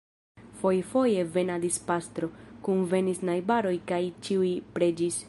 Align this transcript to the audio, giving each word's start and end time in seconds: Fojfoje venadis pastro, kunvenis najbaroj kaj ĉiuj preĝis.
Fojfoje 0.61 1.25
venadis 1.35 1.77
pastro, 1.91 2.31
kunvenis 2.69 3.21
najbaroj 3.31 3.75
kaj 3.93 4.01
ĉiuj 4.29 4.55
preĝis. 4.79 5.19